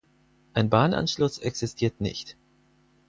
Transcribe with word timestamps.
Ein 0.55 0.71
Bahnanschluss 0.71 1.37
existiert 1.37 2.01
nicht. 2.01 2.35